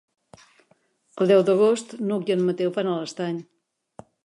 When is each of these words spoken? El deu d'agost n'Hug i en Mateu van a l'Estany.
El 1.25 1.29
deu 1.33 1.43
d'agost 1.51 1.95
n'Hug 2.07 2.33
i 2.33 2.37
en 2.39 2.43
Mateu 2.49 2.75
van 2.81 2.91
a 2.95 2.99
l'Estany. 3.03 3.41